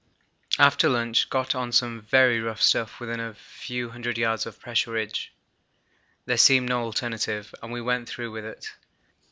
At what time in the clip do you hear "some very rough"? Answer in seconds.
1.71-2.59